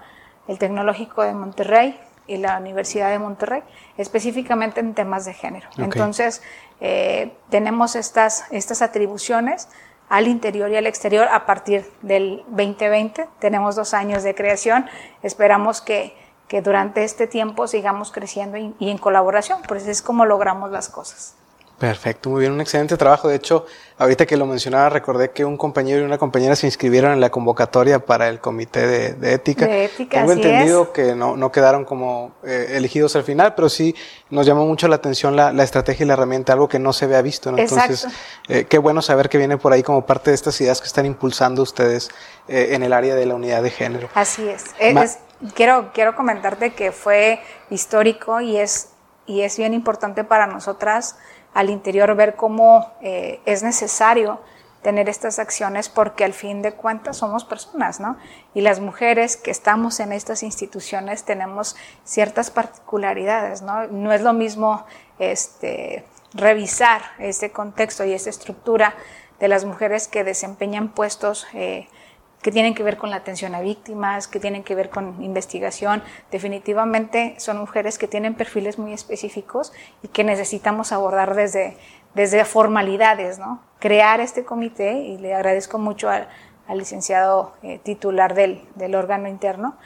el 0.47 0.59
Tecnológico 0.59 1.23
de 1.23 1.33
Monterrey 1.33 1.99
y 2.27 2.37
la 2.37 2.59
Universidad 2.59 3.11
de 3.11 3.19
Monterrey, 3.19 3.63
específicamente 3.97 4.81
en 4.81 4.95
temas 4.95 5.25
de 5.25 5.33
género. 5.33 5.69
Entonces, 5.79 6.43
eh, 6.81 7.33
tenemos 7.49 7.97
estas, 7.97 8.45
estas 8.51 8.83
atribuciones 8.83 9.69
al 10.11 10.29
interior 10.29 10.71
y 10.71 10.77
al 10.77 10.87
exterior 10.87 11.29
a 11.33 11.47
partir 11.47 11.91
del 12.03 12.45
2020. 12.49 13.27
Tenemos 13.39 13.75
dos 13.75 13.95
años 13.95 14.23
de 14.23 14.35
creación. 14.35 14.87
Esperamos 15.23 15.81
que 15.81 16.15
que 16.51 16.63
durante 16.63 17.05
este 17.05 17.29
tiempo 17.29 17.69
sigamos 17.69 18.11
creciendo 18.11 18.59
y, 18.59 18.75
en 18.81 18.99
colaboración, 18.99 19.61
pues 19.69 19.87
es 19.87 20.03
como 20.03 20.27
logramos 20.27 20.73
las 20.73 20.89
cosas. 20.89 21.37
Perfecto, 21.81 22.29
muy 22.29 22.41
bien, 22.41 22.53
un 22.53 22.61
excelente 22.61 22.95
trabajo. 22.99 23.27
De 23.27 23.37
hecho, 23.37 23.65
ahorita 23.97 24.27
que 24.27 24.37
lo 24.37 24.45
mencionaba, 24.45 24.91
recordé 24.91 25.31
que 25.31 25.47
un 25.47 25.57
compañero 25.57 26.03
y 26.03 26.05
una 26.05 26.19
compañera 26.19 26.55
se 26.55 26.67
inscribieron 26.67 27.13
en 27.13 27.21
la 27.21 27.31
convocatoria 27.31 28.05
para 28.05 28.29
el 28.29 28.39
comité 28.39 28.87
de, 28.87 29.33
ética. 29.33 29.65
De 29.65 29.87
ética, 29.87 30.19
Tengo 30.19 30.33
entendido 30.33 30.93
que 30.93 31.15
no, 31.15 31.39
no, 31.39 31.51
quedaron 31.51 31.87
como 31.87 32.33
eh, 32.45 32.73
elegidos 32.73 33.17
al 33.17 33.25
final, 33.25 33.55
pero 33.55 33.71
sí 33.71 33.95
nos 34.29 34.45
llamó 34.45 34.67
mucho 34.67 34.89
la 34.89 34.97
atención 34.97 35.35
la, 35.35 35.55
la, 35.55 35.65
estrategia 35.65 36.05
y 36.05 36.07
la 36.07 36.13
herramienta, 36.13 36.53
algo 36.53 36.69
que 36.69 36.79
no 36.79 36.93
se 36.93 37.07
había 37.07 37.23
visto. 37.23 37.49
Entonces, 37.49 38.07
eh, 38.49 38.67
qué 38.69 38.77
bueno 38.77 39.01
saber 39.01 39.31
que 39.31 39.39
viene 39.39 39.57
por 39.57 39.73
ahí 39.73 39.83
como 39.83 40.05
parte 40.05 40.33
de 40.33 40.35
estas 40.35 40.61
ideas 40.61 40.83
que 40.83 40.87
están 40.87 41.07
impulsando 41.07 41.63
ustedes 41.63 42.11
eh, 42.47 42.75
en 42.75 42.83
el 42.83 42.93
área 42.93 43.15
de 43.15 43.25
la 43.25 43.35
unidad 43.35 43.63
de 43.63 43.71
género. 43.71 44.11
Así 44.15 44.47
es. 44.47 44.65
es 44.79 45.17
quiero, 45.55 45.93
quiero 45.95 46.15
comentarte 46.15 46.75
que 46.75 46.93
fue 46.93 47.41
histórico 47.71 48.43
y 48.43 48.59
es, 48.59 48.91
y 49.25 49.41
es 49.41 49.57
bien 49.57 49.73
importante 49.73 50.25
para 50.25 50.47
nosotras 50.47 51.17
al 51.55 51.71
interior 51.71 52.15
ver 52.15 52.37
cómo 52.37 52.93
eh, 53.01 53.41
es 53.45 53.63
necesario 53.63 54.41
tener 54.83 55.09
estas 55.09 55.39
acciones 55.39 55.89
porque 55.89 56.25
al 56.25 56.33
fin 56.33 56.63
de 56.63 56.73
cuentas 56.73 57.19
somos 57.19 57.45
personas, 57.45 58.01
¿no? 58.01 58.17
Y 58.55 58.63
las 58.63 58.81
mujeres 58.81 59.37
que 59.37 59.51
estamos 59.51 60.01
en 60.01 60.13
estas 60.13 60.43
instituciones 60.43 61.25
tenemos 61.25 61.77
ciertas 62.05 62.51
particularidades, 62.51 63.61
¿no? 63.61 63.87
No 63.89 64.13
es 64.13 64.23
lo 64.23 64.33
mismo 64.33 64.87
este, 65.19 66.05
revisar 66.33 67.03
ese 67.19 67.53
contexto 67.53 68.05
y 68.05 68.13
esa 68.13 68.31
estructura 68.31 68.95
de 69.39 69.49
las 69.49 69.65
mujeres 69.65 70.09
que 70.09 70.25
desempeñan 70.25 70.89
puestos 70.89 71.47
eh, 71.53 71.89
que 72.43 72.51
tienen 72.51 72.75
que 72.75 72.83
ver 72.83 72.97
con 72.97 73.11
la 73.11 73.17
atención 73.17 73.55
a 73.55 73.61
víctimas, 73.61 74.27
que 74.27 74.41
tienen 74.41 74.63
que 74.63 74.75
ver 74.75 74.89
con 74.89 75.23
investigación. 75.23 76.03
Definitivamente 76.31 77.35
son 77.39 77.59
mujeres 77.59 77.99
que 77.99 78.09
tienen 78.09 78.35
perfiles 78.35 78.79
muy 78.79 78.93
específicos 78.93 79.73
y 80.03 80.09
que 80.09 80.25
necesitamos 80.25 80.93
abordar 80.93 81.35
desde, 81.35 81.77
desde 82.15 82.45
formalidades, 82.45 83.39
¿no? 83.39 83.61
Crear 83.79 84.21
este 84.21 84.45
comité, 84.45 85.01
y 85.01 85.19
le 85.19 85.35
agradezco 85.35 85.79
mucho 85.79 86.09
al, 86.09 86.29
licenciado 86.73 87.53
eh, 87.65 87.81
titular 87.83 88.35
del, 88.35 88.63
del, 88.77 88.95
órgano 88.95 89.27
interno, 89.27 89.77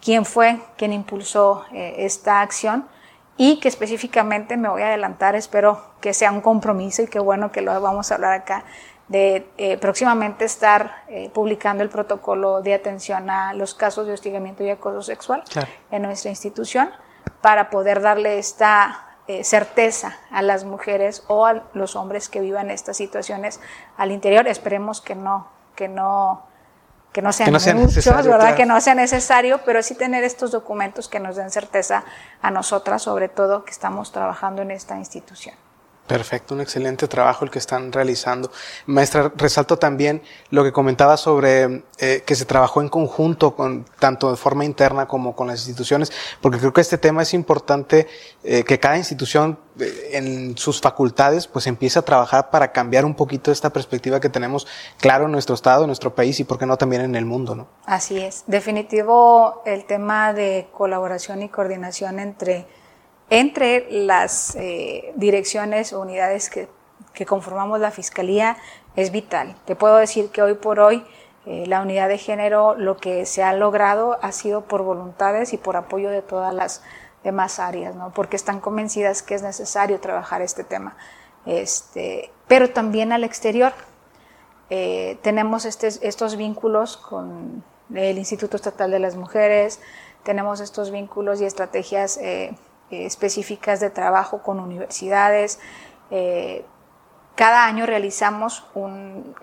quien 0.00 0.24
fue 0.24 0.60
quien 0.76 0.92
impulsó 0.92 1.64
eh, 1.72 1.96
esta 1.98 2.42
acción 2.42 2.86
y 3.36 3.58
que 3.58 3.66
específicamente 3.66 4.56
me 4.56 4.68
voy 4.68 4.82
a 4.82 4.86
adelantar, 4.86 5.34
espero 5.34 5.82
que 6.00 6.14
sea 6.14 6.30
un 6.30 6.40
compromiso 6.40 7.02
y 7.02 7.08
que 7.08 7.18
bueno 7.18 7.50
que 7.50 7.60
lo 7.60 7.80
vamos 7.80 8.12
a 8.12 8.14
hablar 8.14 8.34
acá 8.34 8.64
de 9.08 9.50
eh, 9.56 9.78
próximamente 9.78 10.44
estar 10.44 11.04
eh, 11.08 11.30
publicando 11.32 11.82
el 11.82 11.88
protocolo 11.88 12.60
de 12.60 12.74
atención 12.74 13.30
a 13.30 13.54
los 13.54 13.74
casos 13.74 14.06
de 14.06 14.12
hostigamiento 14.12 14.62
y 14.62 14.70
acoso 14.70 15.02
sexual 15.02 15.42
en 15.90 16.02
nuestra 16.02 16.30
institución 16.30 16.90
para 17.40 17.70
poder 17.70 18.02
darle 18.02 18.38
esta 18.38 19.06
eh, 19.26 19.44
certeza 19.44 20.16
a 20.30 20.42
las 20.42 20.64
mujeres 20.64 21.24
o 21.28 21.46
a 21.46 21.62
los 21.72 21.96
hombres 21.96 22.28
que 22.28 22.40
vivan 22.40 22.70
estas 22.70 22.96
situaciones 22.96 23.60
al 23.96 24.12
interior. 24.12 24.46
Esperemos 24.46 25.00
que 25.00 25.14
no, 25.14 25.48
que 25.74 25.88
no, 25.88 26.46
que 27.12 27.22
no 27.22 27.32
sean, 27.32 27.52
muchos, 27.52 28.04
¿verdad? 28.04 28.56
Que 28.56 28.66
no 28.66 28.80
sea 28.80 28.94
necesario, 28.94 29.60
pero 29.64 29.82
sí 29.82 29.94
tener 29.94 30.24
estos 30.24 30.50
documentos 30.50 31.08
que 31.08 31.20
nos 31.20 31.36
den 31.36 31.50
certeza 31.50 32.04
a 32.42 32.50
nosotras, 32.50 33.02
sobre 33.02 33.28
todo 33.28 33.64
que 33.64 33.70
estamos 33.70 34.12
trabajando 34.12 34.62
en 34.62 34.70
esta 34.70 34.98
institución. 34.98 35.54
Perfecto, 36.08 36.54
un 36.54 36.62
excelente 36.62 37.06
trabajo 37.06 37.44
el 37.44 37.50
que 37.50 37.58
están 37.58 37.92
realizando. 37.92 38.50
Maestra, 38.86 39.30
resalto 39.36 39.76
también 39.76 40.22
lo 40.48 40.64
que 40.64 40.72
comentaba 40.72 41.18
sobre 41.18 41.84
eh, 41.98 42.22
que 42.24 42.34
se 42.34 42.46
trabajó 42.46 42.80
en 42.80 42.88
conjunto, 42.88 43.54
con, 43.54 43.84
tanto 43.98 44.30
de 44.30 44.38
forma 44.38 44.64
interna 44.64 45.06
como 45.06 45.36
con 45.36 45.48
las 45.48 45.58
instituciones, 45.58 46.10
porque 46.40 46.58
creo 46.58 46.72
que 46.72 46.80
este 46.80 46.96
tema 46.96 47.20
es 47.22 47.34
importante 47.34 48.06
eh, 48.42 48.64
que 48.64 48.80
cada 48.80 48.96
institución 48.96 49.58
eh, 49.78 50.10
en 50.12 50.56
sus 50.56 50.80
facultades 50.80 51.46
pues 51.46 51.66
empiece 51.66 51.98
a 51.98 52.02
trabajar 52.02 52.48
para 52.48 52.72
cambiar 52.72 53.04
un 53.04 53.14
poquito 53.14 53.52
esta 53.52 53.70
perspectiva 53.70 54.18
que 54.18 54.30
tenemos 54.30 54.66
claro 54.98 55.26
en 55.26 55.32
nuestro 55.32 55.54
estado, 55.54 55.82
en 55.82 55.88
nuestro 55.88 56.14
país 56.14 56.40
y 56.40 56.44
por 56.44 56.58
qué 56.58 56.64
no 56.64 56.78
también 56.78 57.02
en 57.02 57.16
el 57.16 57.26
mundo, 57.26 57.54
¿no? 57.54 57.68
Así 57.84 58.18
es. 58.18 58.44
Definitivo 58.46 59.62
el 59.66 59.84
tema 59.84 60.32
de 60.32 60.68
colaboración 60.72 61.42
y 61.42 61.50
coordinación 61.50 62.18
entre 62.18 62.66
entre 63.30 63.86
las 63.90 64.54
eh, 64.56 65.12
direcciones 65.16 65.92
o 65.92 66.00
unidades 66.00 66.50
que, 66.50 66.68
conformamos 67.26 67.80
la 67.80 67.90
Fiscalía 67.90 68.56
es 68.94 69.10
vital. 69.10 69.56
Te 69.64 69.74
puedo 69.74 69.96
decir 69.96 70.30
que 70.30 70.40
hoy 70.40 70.54
por 70.54 70.78
hoy 70.78 71.04
Eh, 71.50 71.64
la 71.66 71.80
unidad 71.80 72.10
de 72.10 72.18
género, 72.18 72.74
lo 72.74 72.98
que 72.98 73.24
se 73.24 73.42
ha 73.42 73.54
logrado 73.54 74.18
ha 74.20 74.32
sido 74.32 74.64
por 74.64 74.82
voluntades 74.82 75.54
y 75.54 75.56
por 75.56 75.76
apoyo 75.76 76.10
de 76.10 76.20
todas 76.20 76.52
las 76.52 76.82
demás 77.24 77.58
áreas, 77.58 77.94
¿no? 77.96 78.12
porque 78.12 78.36
están 78.36 78.60
convencidas 78.60 79.22
que 79.22 79.34
es 79.34 79.40
necesario 79.40 79.98
trabajar 79.98 80.42
este 80.42 80.62
tema. 80.62 80.94
Este, 81.46 82.30
pero 82.48 82.68
también 82.68 83.12
al 83.12 83.24
exterior. 83.24 83.72
Eh, 84.68 85.18
tenemos 85.22 85.64
estos 85.64 86.36
vínculos 86.36 86.98
con 86.98 87.64
el 87.94 88.18
Instituto 88.18 88.56
Estatal 88.56 88.90
de 88.90 88.98
las 88.98 89.16
Mujeres, 89.16 89.80
tenemos 90.24 90.60
estos 90.60 90.90
vínculos 90.90 91.40
y 91.40 91.46
estrategias 91.46 92.20
específicas 92.90 93.80
de 93.80 93.90
trabajo 93.90 94.42
con 94.42 94.60
universidades. 94.60 95.58
cada 97.34 97.64
año 97.66 97.86
realizamos 97.86 98.66
un 98.74 99.34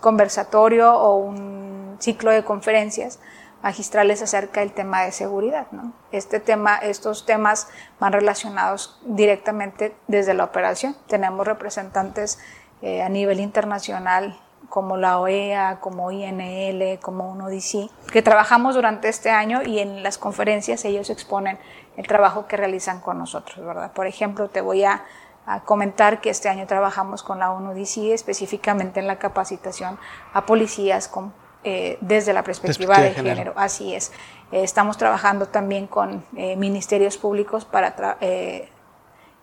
conversatorio 0.00 0.94
o 0.94 1.16
un 1.16 1.96
ciclo 1.98 2.30
de 2.30 2.44
conferencias 2.44 3.18
magistrales 3.62 4.22
acerca 4.22 4.60
del 4.60 4.72
tema 4.72 5.02
de 5.02 5.12
seguridad. 5.12 5.66
Este 6.12 6.40
tema, 6.40 6.76
estos 6.76 7.26
temas 7.26 7.68
van 7.98 8.12
relacionados 8.12 9.00
directamente 9.04 9.94
desde 10.06 10.34
la 10.34 10.44
operación. 10.44 10.96
Tenemos 11.08 11.46
representantes 11.46 12.38
eh, 12.82 13.02
a 13.02 13.08
nivel 13.08 13.40
internacional 13.40 14.38
como 14.68 14.96
la 14.96 15.18
OEA, 15.18 15.80
como 15.80 16.10
INL, 16.10 16.98
como 17.00 17.30
UNODC, 17.30 17.90
que 18.12 18.22
trabajamos 18.22 18.74
durante 18.74 19.08
este 19.08 19.30
año 19.30 19.62
y 19.62 19.78
en 19.78 20.02
las 20.02 20.18
conferencias 20.18 20.84
ellos 20.84 21.10
exponen 21.10 21.58
el 21.96 22.06
trabajo 22.06 22.46
que 22.46 22.56
realizan 22.56 23.00
con 23.00 23.18
nosotros, 23.18 23.64
¿verdad? 23.64 23.92
Por 23.92 24.06
ejemplo, 24.06 24.48
te 24.48 24.60
voy 24.60 24.84
a 24.84 25.04
a 25.48 25.60
comentar 25.60 26.20
que 26.20 26.28
este 26.28 26.50
año 26.50 26.66
trabajamos 26.66 27.22
con 27.22 27.38
la 27.38 27.50
ONU-DC 27.50 28.12
específicamente 28.12 29.00
en 29.00 29.06
la 29.06 29.18
capacitación 29.18 29.98
a 30.34 30.44
policías 30.44 31.08
con, 31.08 31.32
eh, 31.64 31.96
desde 32.02 32.34
la 32.34 32.44
perspectiva, 32.44 33.00
de, 33.00 33.14
género. 33.14 33.54
Así 33.56 33.94
es. 33.94 34.12
Eh, 34.52 34.62
estamos 34.62 34.98
trabajando 34.98 35.46
también 35.46 35.86
con 35.86 36.22
eh, 36.36 36.54
ministerios 36.56 37.16
públicos 37.16 37.64
para 37.64 38.18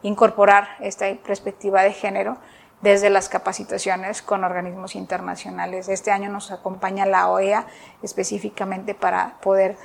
incorporar 0.03 0.77
esta 0.79 1.11
perspectiva 1.25 1.81
de 1.81 1.91
género 1.91 2.37
desde 2.85 3.09
las 3.09 3.29
capacitaciones 3.29 4.21
con 4.21 4.43
organismos 4.43 4.95
internacionales. 4.95 5.89
Este 5.89 6.11
año 6.11 6.29
nos 6.29 6.51
acompaña 6.51 7.07
la 7.07 7.29
OEA 7.29 7.65
específicamente 8.03 8.93
para 8.93 9.37
poder 9.41 9.75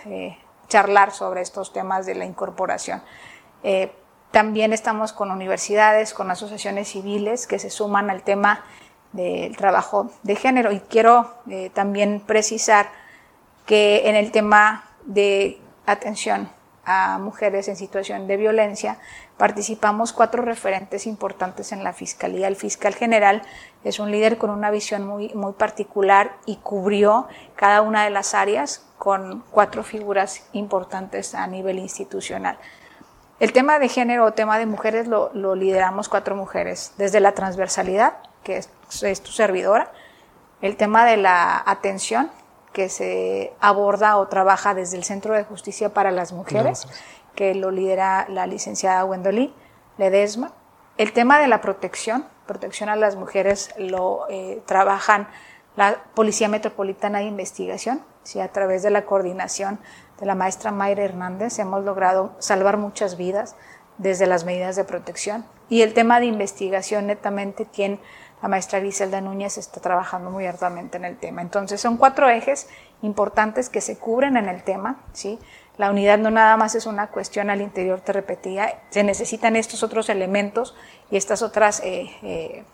charlar 0.69 1.11
sobre 1.11 1.41
estos 1.41 1.73
temas 1.73 2.05
de 2.05 2.15
la 2.15 2.27
incorporación. 2.27 3.03
También 4.31 4.73
estamos 4.73 5.13
con 5.13 5.33
universidades, 5.33 6.15
con 6.15 6.31
asociaciones 6.31 6.89
civiles 6.89 7.47
que 7.49 7.59
se 7.59 7.69
suman 7.69 8.11
al 8.11 8.23
tema 8.23 8.65
del 9.13 9.57
trabajo 9.57 10.11
de 10.23 10.37
género. 10.37 10.71
Y 10.71 10.81
quiero 10.81 11.35
eh, 11.49 11.71
también 11.75 12.21
precisar 12.21 12.91
que 13.67 14.09
en 14.09 14.15
el 14.15 14.31
tema 14.31 14.85
de 15.05 15.59
atención 15.85 16.49
mujeres 17.21 17.69
en 17.69 17.77
situación 17.77 18.27
de 18.27 18.37
violencia, 18.37 18.99
participamos 19.37 20.13
cuatro 20.13 20.43
referentes 20.43 21.07
importantes 21.07 21.73
en 21.73 21.85
la 21.85 21.93
Fiscalía. 21.93 22.49
El 22.49 22.57
fiscal 22.57 22.95
general 22.95 23.43
es 23.85 23.99
un 23.99 24.11
líder 24.11 24.39
con 24.39 24.51
una 24.51 24.71
visión 24.71 25.07
muy, 25.07 25.29
muy 25.35 25.53
particular 25.53 26.37
y 26.47 26.57
cubrió 26.57 27.29
cada 27.57 27.83
una 27.83 28.05
de 28.05 28.11
las 28.11 28.35
áreas 28.35 28.87
con 28.99 29.43
cuatro 29.51 29.83
figuras 29.83 30.47
importantes 30.53 31.35
a 31.35 31.47
nivel 31.47 31.79
institucional. 31.79 32.59
El 33.41 33.55
tema 33.55 33.79
de 33.79 33.89
género 33.89 34.27
o 34.27 34.33
tema 34.33 34.59
de 34.59 34.67
mujeres 34.67 35.09
lo, 35.09 35.33
lideramos 35.55 36.11
cuatro 36.11 36.37
mujeres, 36.37 36.93
desde 36.99 37.21
la 37.21 37.33
transversalidad, 37.33 38.19
que 38.45 38.59
es, 38.59 38.69
tu 39.23 39.33
servidora, 39.33 39.91
el 40.61 40.77
tema 40.77 41.07
de 41.07 41.17
la 41.17 41.63
atención, 41.65 42.31
que 42.73 42.89
se 42.89 43.53
aborda 43.61 44.17
o 44.17 44.29
trabaja 44.29 44.75
desde 44.75 44.97
el 44.97 45.05
Centro 45.05 45.35
de 45.35 45.45
Justicia 45.45 45.93
para 45.93 46.11
las 46.11 46.33
Mujeres, 46.33 46.87
que 47.35 47.55
lo 47.55 47.71
lidera 47.71 48.27
la 48.29 48.47
licenciada 48.47 49.05
Wendolí 49.05 49.53
Ledesma. 49.99 50.53
El 50.99 51.13
tema 51.13 51.41
de 51.41 51.49
la 51.49 51.61
protección, 51.61 52.27
protección 52.47 52.89
a 52.89 52.97
las 52.97 53.17
mujeres, 53.17 53.71
lo 53.79 54.27
eh, 54.29 54.63
trabajan 54.67 55.29
la 55.77 56.05
Policía 56.15 56.49
Metropolitana 56.49 57.21
de 57.21 57.25
Investigación, 57.25 58.03
¿sí? 58.23 58.41
a 58.41 58.53
través 58.53 58.83
de 58.83 58.91
la 58.91 59.05
coordinación 59.05 59.79
de 60.19 60.27
la 60.27 60.35
maestra 60.35 60.71
Mayra 60.71 61.05
Hernández 61.05 61.59
hemos 61.59 61.85
logrado 61.85 62.33
salvar 62.39 62.77
muchas 62.77 63.17
vidas 63.17 63.57
desde 63.99 64.27
las 64.27 64.45
medidas 64.45 64.77
de 64.77 64.85
protección. 64.85 65.45
Y 65.69 65.83
el 65.83 65.95
tema 65.95 66.21
de 66.21 66.27
investigación, 66.27 67.07
netamente, 67.07 67.67
quien 67.67 68.01
la 68.43 68.49
maestra 68.49 68.81
Griselda 68.81 69.21
Núñez 69.21 69.59
está 69.59 69.81
trabajando 69.81 70.31
muy 70.31 70.47
arduamente 70.47 70.97
en 70.97 71.05
el 71.05 71.17
tema. 71.19 71.43
Entonces, 71.43 71.81
son 71.81 71.97
cuatro 71.97 72.29
ejes 72.29 72.69
importantes 73.03 73.69
que 73.69 73.81
se 73.81 73.99
cubren 73.99 74.37
en 74.37 74.49
el 74.49 74.63
tema, 74.63 75.01
¿sí? 75.13 75.39
La 75.77 75.91
unidad 75.91 76.19
no 76.19 76.31
nada 76.31 76.57
más 76.57 76.75
es 76.75 76.87
una 76.87 77.07
cuestión 77.07 77.49
al 77.49 77.61
interior, 77.63 78.01
te 78.01 78.13
repetía, 78.13 78.81
se 78.91 79.03
necesitan 79.03 79.57
estos 79.57 79.83
otros 79.83 80.09
elementos 80.11 80.75
y 81.11 81.17
estas 81.17 81.41
otras 81.43 81.81
eh, 81.81 82.11
eh, 82.23 82.65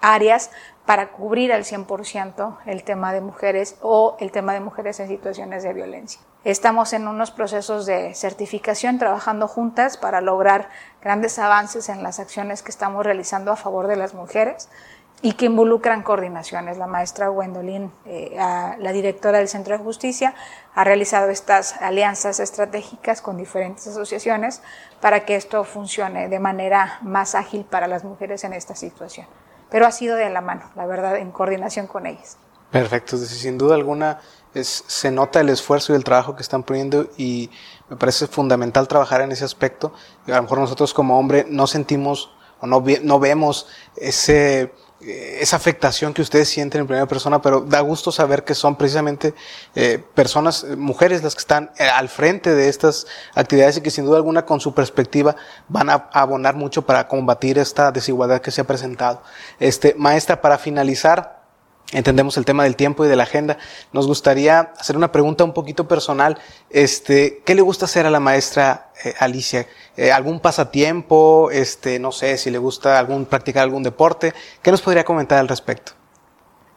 áreas 0.00 0.50
para 0.86 1.12
cubrir 1.12 1.52
al 1.52 1.64
100% 1.64 2.58
el 2.66 2.84
tema 2.84 3.12
de 3.12 3.20
mujeres 3.20 3.76
o 3.80 4.16
el 4.20 4.30
tema 4.30 4.52
de 4.52 4.60
mujeres 4.60 5.00
en 5.00 5.08
situaciones 5.08 5.62
de 5.62 5.72
violencia. 5.72 6.20
Estamos 6.44 6.92
en 6.92 7.08
unos 7.08 7.30
procesos 7.30 7.86
de 7.86 8.14
certificación 8.14 8.98
trabajando 8.98 9.48
juntas 9.48 9.96
para 9.96 10.20
lograr 10.20 10.68
grandes 11.00 11.38
avances 11.38 11.88
en 11.88 12.02
las 12.02 12.20
acciones 12.20 12.62
que 12.62 12.70
estamos 12.70 13.04
realizando 13.04 13.50
a 13.50 13.56
favor 13.56 13.86
de 13.86 13.96
las 13.96 14.12
mujeres 14.12 14.68
y 15.24 15.32
que 15.32 15.46
involucran 15.46 16.04
coordinaciones. 16.04 16.78
La 16.78 16.86
maestra 16.86 17.28
Gwendolyn, 17.28 17.90
eh, 18.06 18.36
la 18.36 18.92
directora 18.92 19.38
del 19.38 19.48
Centro 19.48 19.76
de 19.76 19.82
Justicia, 19.82 20.36
ha 20.74 20.84
realizado 20.84 21.30
estas 21.30 21.80
alianzas 21.80 22.38
estratégicas 22.38 23.20
con 23.20 23.36
diferentes 23.36 23.88
asociaciones 23.88 24.62
para 25.00 25.24
que 25.24 25.34
esto 25.34 25.64
funcione 25.64 26.28
de 26.28 26.38
manera 26.38 26.98
más 27.02 27.34
ágil 27.34 27.64
para 27.64 27.88
las 27.88 28.04
mujeres 28.04 28.44
en 28.44 28.52
esta 28.52 28.76
situación 28.76 29.26
pero 29.74 29.86
ha 29.86 29.90
sido 29.90 30.14
de 30.14 30.30
la 30.30 30.40
mano, 30.40 30.70
la 30.76 30.86
verdad, 30.86 31.16
en 31.16 31.32
coordinación 31.32 31.88
con 31.88 32.06
ellas. 32.06 32.36
Perfecto, 32.70 33.16
sin 33.16 33.58
duda 33.58 33.74
alguna 33.74 34.20
es, 34.54 34.84
se 34.86 35.10
nota 35.10 35.40
el 35.40 35.48
esfuerzo 35.48 35.92
y 35.92 35.96
el 35.96 36.04
trabajo 36.04 36.36
que 36.36 36.42
están 36.42 36.62
poniendo 36.62 37.08
y 37.16 37.50
me 37.88 37.96
parece 37.96 38.28
fundamental 38.28 38.86
trabajar 38.86 39.20
en 39.22 39.32
ese 39.32 39.44
aspecto. 39.44 39.92
A 40.28 40.30
lo 40.30 40.42
mejor 40.42 40.58
nosotros 40.58 40.94
como 40.94 41.18
hombre 41.18 41.44
no 41.48 41.66
sentimos 41.66 42.30
o 42.60 42.68
no, 42.68 42.84
no 43.02 43.18
vemos 43.18 43.66
ese, 43.96 44.72
esa 45.06 45.56
afectación 45.56 46.14
que 46.14 46.22
ustedes 46.22 46.48
sienten 46.48 46.82
en 46.82 46.86
primera 46.86 47.06
persona, 47.06 47.40
pero 47.42 47.60
da 47.60 47.80
gusto 47.80 48.10
saber 48.10 48.44
que 48.44 48.54
son 48.54 48.76
precisamente 48.76 49.34
eh, 49.74 50.02
personas, 50.14 50.64
eh, 50.64 50.76
mujeres 50.76 51.22
las 51.22 51.34
que 51.34 51.40
están 51.40 51.70
al 51.78 52.08
frente 52.08 52.54
de 52.54 52.68
estas 52.68 53.06
actividades 53.34 53.76
y 53.76 53.80
que 53.80 53.90
sin 53.90 54.04
duda 54.04 54.16
alguna 54.16 54.44
con 54.46 54.60
su 54.60 54.74
perspectiva 54.74 55.36
van 55.68 55.90
a 55.90 56.08
abonar 56.12 56.54
mucho 56.54 56.82
para 56.82 57.06
combatir 57.08 57.58
esta 57.58 57.92
desigualdad 57.92 58.40
que 58.40 58.50
se 58.50 58.60
ha 58.60 58.64
presentado. 58.64 59.22
Este, 59.60 59.94
maestra, 59.96 60.40
para 60.40 60.58
finalizar, 60.58 61.43
entendemos 61.92 62.36
el 62.36 62.44
tema 62.44 62.64
del 62.64 62.76
tiempo 62.76 63.04
y 63.04 63.08
de 63.08 63.16
la 63.16 63.24
agenda. 63.24 63.58
Nos 63.92 64.06
gustaría 64.06 64.72
hacer 64.78 64.96
una 64.96 65.12
pregunta 65.12 65.44
un 65.44 65.52
poquito 65.52 65.86
personal. 65.86 66.38
Este, 66.70 67.42
¿qué 67.44 67.54
le 67.54 67.62
gusta 67.62 67.84
hacer 67.84 68.06
a 68.06 68.10
la 68.10 68.20
maestra 68.20 68.90
eh, 69.04 69.14
Alicia? 69.18 69.66
Eh, 69.96 70.12
¿Algún 70.12 70.40
pasatiempo? 70.40 71.50
Este, 71.50 71.98
no 71.98 72.12
sé, 72.12 72.36
si 72.38 72.50
le 72.50 72.58
gusta 72.58 72.98
algún, 72.98 73.26
practicar 73.26 73.62
algún 73.62 73.82
deporte. 73.82 74.34
¿Qué 74.62 74.70
nos 74.70 74.82
podría 74.82 75.04
comentar 75.04 75.38
al 75.38 75.48
respecto? 75.48 75.92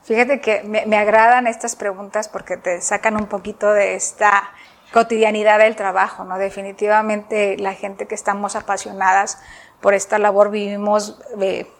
Fíjate 0.08 0.40
que 0.40 0.64
me, 0.64 0.98
agradan 0.98 1.48
estas 1.48 1.76
preguntas 1.76 2.30
porque 2.30 2.56
te 2.56 2.80
sacan 2.80 3.18
un 3.18 3.26
poquito 3.26 3.74
de 3.74 3.96
esta 3.96 4.52
cotidianidad 4.94 5.60
del 5.60 5.76
trabajo, 5.76 6.24
¿no? 6.24 6.38
Definitivamente 6.38 7.58
la 7.58 7.74
gente 7.74 8.08
que 8.08 8.16
estamos 8.16 8.56
apasionadas 8.56 9.38
por 9.82 9.94
esta 9.94 10.18
labor 10.18 10.50
vivimos 10.50 11.20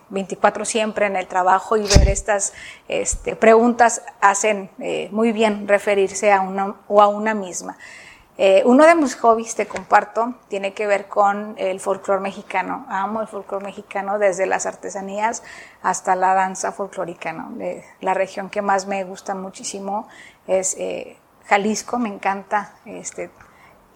24 0.10 0.64
eh, 0.64 0.66
siempre 0.66 1.06
en 1.08 1.16
el 1.16 1.28
trabajo 1.28 1.78
y 1.78 1.82
ver 1.82 2.08
estas 2.10 2.54
este, 2.88 3.36
preguntas 3.36 4.04
hacen 4.22 4.70
eh, 4.80 5.10
muy 5.12 5.32
bien 5.32 5.68
referirse 5.68 6.32
a 6.32 6.42
una 6.42 6.76
o 6.88 7.02
a 7.02 7.08
una 7.08 7.34
misma. 7.34 7.78
Eh, 8.40 8.62
uno 8.66 8.86
de 8.86 8.94
mis 8.94 9.16
hobbies, 9.16 9.56
te 9.56 9.66
comparto, 9.66 10.36
tiene 10.48 10.74
que 10.74 10.86
ver 10.86 11.08
con 11.08 11.56
el 11.58 11.80
folclore 11.80 12.22
mexicano. 12.22 12.86
Amo 12.88 13.22
el 13.22 13.28
folclore 13.28 13.66
mexicano 13.66 14.20
desde 14.20 14.46
las 14.46 14.68
artesanías 14.68 15.42
hasta 15.82 16.16
la 16.16 16.36
danza 16.36 16.72
folclórica. 16.72 17.34
la 18.00 18.14
región 18.14 18.52
que 18.52 18.62
más 18.62 18.86
me 18.86 19.04
gusta 19.06 19.34
muchísimo 19.34 20.08
es 20.46 20.78
Jalisco, 21.48 21.98
me 21.98 22.10
encanta 22.10 22.76
este, 22.86 23.32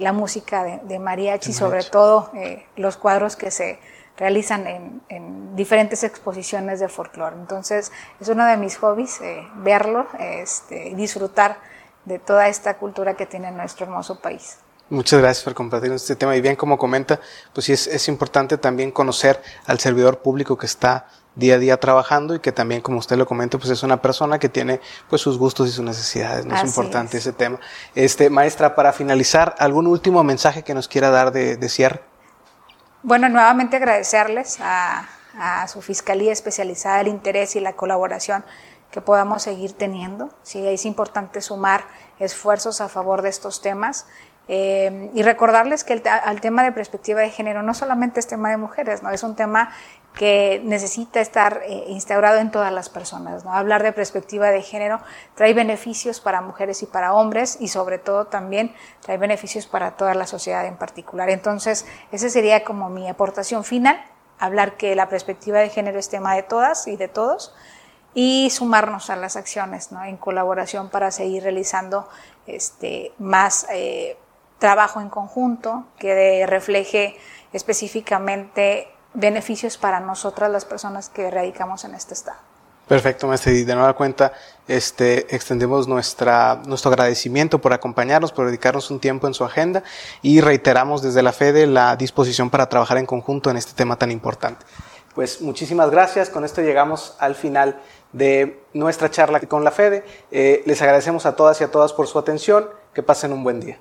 la 0.01 0.13
música 0.13 0.79
de, 0.83 0.99
mariachi, 0.99 1.53
sobre 1.53 1.83
todo 1.83 2.31
eh, 2.33 2.65
los 2.75 2.97
cuadros 2.97 3.35
que 3.35 3.51
se 3.51 3.79
realizan 4.17 4.67
en, 4.67 5.55
diferentes 5.55 6.03
exposiciones 6.03 6.79
de 6.79 6.87
folclore. 6.87 7.35
Entonces, 7.35 7.91
es 8.19 8.29
uno 8.29 8.45
de 8.45 8.57
mis 8.57 8.77
hobbies, 8.77 9.21
eh, 9.21 9.47
verlo, 9.57 10.07
este, 10.17 10.93
disfrutar 10.95 11.59
de 12.05 12.19
toda 12.19 12.47
esta 12.47 12.77
cultura 12.77 13.15
que 13.15 13.25
tiene 13.25 13.51
nuestro 13.51 13.85
hermoso 13.85 14.19
país. 14.19 14.57
Muchas 14.89 15.19
gracias 15.19 15.43
por 15.43 15.53
compartir 15.53 15.91
este 15.91 16.15
tema. 16.15 16.35
Y 16.35 16.41
bien, 16.41 16.55
como 16.55 16.77
comenta, 16.77 17.19
pues 17.53 17.65
sí 17.65 17.73
es, 17.73 17.85
es 17.87 18.07
importante 18.07 18.57
también 18.57 18.91
conocer 18.91 19.41
al 19.65 19.79
servidor 19.79 20.19
público 20.19 20.57
que 20.57 20.65
está 20.65 21.07
día 21.35 21.55
a 21.55 21.57
día 21.57 21.79
trabajando 21.79 22.35
y 22.35 22.39
que 22.39 22.51
también, 22.51 22.81
como 22.81 22.97
usted 22.97 23.17
lo 23.17 23.25
comenta, 23.25 23.57
pues 23.57 23.69
es 23.69 23.83
una 23.83 24.01
persona 24.01 24.39
que 24.39 24.49
tiene 24.49 24.81
pues 25.09 25.21
sus 25.21 25.37
gustos 25.37 25.69
y 25.69 25.71
sus 25.71 25.83
necesidades. 25.83 26.45
¿no? 26.45 26.55
Es 26.55 26.63
importante 26.63 27.17
ese 27.17 27.33
tema. 27.33 27.59
Este, 27.95 28.29
maestra, 28.29 28.75
para 28.75 28.93
finalizar, 28.93 29.55
¿algún 29.59 29.87
último 29.87 30.23
mensaje 30.23 30.63
que 30.63 30.73
nos 30.73 30.87
quiera 30.87 31.09
dar 31.09 31.31
de, 31.31 31.57
de 31.57 31.69
cierre? 31.69 32.01
Bueno, 33.03 33.29
nuevamente 33.29 33.77
agradecerles 33.77 34.59
a, 34.59 35.07
a 35.37 35.67
su 35.67 35.81
Fiscalía 35.81 36.31
Especializada 36.31 37.01
el 37.01 37.07
interés 37.07 37.55
y 37.55 37.59
la 37.59 37.73
colaboración 37.73 38.43
que 38.91 39.01
podamos 39.01 39.43
seguir 39.43 39.73
teniendo. 39.73 40.29
Sí, 40.43 40.67
es 40.67 40.85
importante 40.85 41.41
sumar 41.41 41.85
esfuerzos 42.19 42.81
a 42.81 42.89
favor 42.89 43.21
de 43.21 43.29
estos 43.29 43.61
temas. 43.61 44.05
Eh, 44.53 45.09
y 45.13 45.23
recordarles 45.23 45.85
que 45.85 45.93
el, 45.93 46.03
al 46.05 46.41
tema 46.41 46.61
de 46.65 46.73
perspectiva 46.73 47.21
de 47.21 47.29
género 47.29 47.63
no 47.63 47.73
solamente 47.73 48.19
es 48.19 48.27
tema 48.27 48.49
de 48.49 48.57
mujeres, 48.57 49.01
¿no? 49.01 49.09
es 49.09 49.23
un 49.23 49.33
tema 49.33 49.71
que 50.13 50.61
necesita 50.65 51.21
estar 51.21 51.61
eh, 51.65 51.85
instaurado 51.87 52.37
en 52.37 52.51
todas 52.51 52.73
las 52.73 52.89
personas. 52.89 53.45
¿no? 53.45 53.53
Hablar 53.53 53.81
de 53.81 53.93
perspectiva 53.93 54.49
de 54.49 54.61
género 54.61 54.99
trae 55.35 55.53
beneficios 55.53 56.19
para 56.19 56.41
mujeres 56.41 56.83
y 56.83 56.85
para 56.85 57.13
hombres 57.13 57.59
y 57.61 57.69
sobre 57.69 57.97
todo 57.97 58.25
también 58.25 58.75
trae 58.99 59.17
beneficios 59.17 59.67
para 59.67 59.91
toda 59.91 60.15
la 60.15 60.27
sociedad 60.27 60.65
en 60.65 60.75
particular. 60.75 61.29
Entonces, 61.29 61.85
esa 62.11 62.27
sería 62.27 62.65
como 62.65 62.89
mi 62.89 63.07
aportación 63.07 63.63
final, 63.63 64.03
hablar 64.37 64.75
que 64.75 64.97
la 64.97 65.07
perspectiva 65.07 65.59
de 65.59 65.69
género 65.69 65.97
es 65.97 66.09
tema 66.09 66.35
de 66.35 66.43
todas 66.43 66.89
y 66.89 66.97
de 66.97 67.07
todos 67.07 67.55
y 68.13 68.49
sumarnos 68.49 69.09
a 69.09 69.15
las 69.15 69.37
acciones 69.37 69.93
¿no? 69.93 70.03
en 70.03 70.17
colaboración 70.17 70.89
para 70.89 71.09
seguir 71.11 71.43
realizando 71.43 72.09
este, 72.47 73.13
más 73.17 73.65
eh, 73.71 74.17
trabajo 74.61 75.01
en 75.01 75.09
conjunto 75.09 75.85
que 75.97 76.45
refleje 76.47 77.17
específicamente 77.51 78.87
beneficios 79.15 79.77
para 79.77 79.99
nosotras 79.99 80.51
las 80.51 80.65
personas 80.65 81.09
que 81.09 81.31
radicamos 81.31 81.83
en 81.83 81.95
este 81.95 82.13
estado. 82.13 82.37
Perfecto, 82.87 83.27
maestra. 83.27 83.53
Y 83.53 83.63
de 83.63 83.73
nueva 83.73 83.93
cuenta, 83.93 84.33
este, 84.67 85.35
extendemos 85.35 85.87
nuestra, 85.87 86.61
nuestro 86.67 86.91
agradecimiento 86.91 87.59
por 87.59 87.73
acompañarnos, 87.73 88.31
por 88.31 88.45
dedicarnos 88.45 88.91
un 88.91 88.99
tiempo 88.99 89.25
en 89.25 89.33
su 89.33 89.43
agenda 89.43 89.81
y 90.21 90.41
reiteramos 90.41 91.01
desde 91.01 91.23
la 91.23 91.33
FEDE 91.33 91.65
la 91.65 91.95
disposición 91.95 92.51
para 92.51 92.69
trabajar 92.69 92.97
en 92.99 93.07
conjunto 93.07 93.49
en 93.49 93.57
este 93.57 93.73
tema 93.73 93.95
tan 93.95 94.11
importante. 94.11 94.63
Pues 95.15 95.41
muchísimas 95.41 95.89
gracias. 95.89 96.29
Con 96.29 96.45
esto 96.45 96.61
llegamos 96.61 97.15
al 97.17 97.33
final 97.33 97.79
de 98.11 98.61
nuestra 98.73 99.09
charla 99.09 99.39
con 99.39 99.63
la 99.63 99.71
FEDE. 99.71 100.05
Eh, 100.29 100.61
les 100.67 100.81
agradecemos 100.83 101.25
a 101.25 101.35
todas 101.35 101.59
y 101.61 101.63
a 101.63 101.71
todas 101.71 101.93
por 101.93 102.05
su 102.07 102.19
atención. 102.19 102.69
Que 102.93 103.01
pasen 103.01 103.31
un 103.31 103.43
buen 103.43 103.61
día. 103.61 103.79